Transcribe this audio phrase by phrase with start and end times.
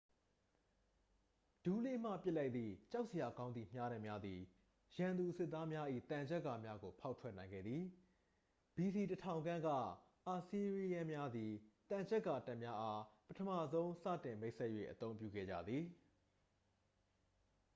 [1.65, 4.39] ဒူးလေးမှ ပစ်လိုက်သည့် ကြောက်စရာကောင်းသည့် မြားတံများသည်
[4.95, 7.83] ရန်သူစစ်သားများ၏ သံချပ်ကာများကို ဖောက်ထွက်နိုင်ခဲ့သည်
[8.75, 9.69] ဘီစီ 1000 ခန့်က
[10.27, 11.51] အာစီးရီးယန်းများသည်
[11.89, 15.83] သံချပ်ကာတပ်များအား ပထမဆုံးစတင် မိတ်ဆက်၍ အသုံးပြုခဲ့ကြသည်